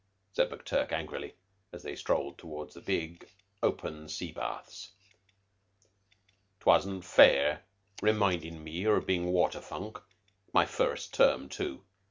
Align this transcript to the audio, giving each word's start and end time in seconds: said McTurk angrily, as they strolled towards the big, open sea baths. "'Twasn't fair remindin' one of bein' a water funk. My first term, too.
said 0.33 0.49
McTurk 0.49 0.91
angrily, 0.91 1.35
as 1.71 1.83
they 1.83 1.95
strolled 1.95 2.39
towards 2.39 2.73
the 2.73 2.81
big, 2.81 3.29
open 3.61 4.09
sea 4.09 4.31
baths. 4.31 4.93
"'Twasn't 6.59 7.05
fair 7.05 7.65
remindin' 8.01 8.63
one 8.65 8.97
of 8.97 9.05
bein' 9.05 9.25
a 9.25 9.29
water 9.29 9.61
funk. 9.61 9.99
My 10.53 10.65
first 10.65 11.13
term, 11.13 11.49
too. 11.49 11.83